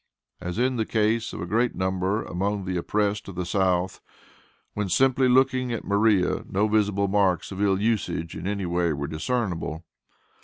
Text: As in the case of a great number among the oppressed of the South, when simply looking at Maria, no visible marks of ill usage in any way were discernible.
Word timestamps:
As 0.39 0.57
in 0.57 0.77
the 0.77 0.85
case 0.87 1.31
of 1.31 1.41
a 1.43 1.45
great 1.45 1.75
number 1.75 2.23
among 2.23 2.65
the 2.65 2.75
oppressed 2.75 3.27
of 3.27 3.35
the 3.35 3.45
South, 3.45 4.01
when 4.73 4.89
simply 4.89 5.29
looking 5.29 5.71
at 5.71 5.85
Maria, 5.85 6.43
no 6.49 6.67
visible 6.67 7.07
marks 7.07 7.51
of 7.51 7.61
ill 7.61 7.79
usage 7.79 8.35
in 8.35 8.47
any 8.47 8.65
way 8.65 8.93
were 8.93 9.05
discernible. 9.05 9.83